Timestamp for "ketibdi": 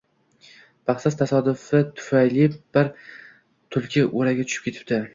4.71-5.05